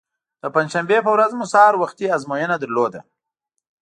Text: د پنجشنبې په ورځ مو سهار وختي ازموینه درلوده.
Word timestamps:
د 0.41 0.43
پنجشنبې 0.53 0.99
په 1.03 1.11
ورځ 1.15 1.31
مو 1.37 1.45
سهار 1.53 1.73
وختي 1.77 2.05
ازموینه 2.15 2.55
درلوده. 2.59 2.99